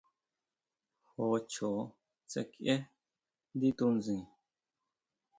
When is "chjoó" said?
1.51-1.81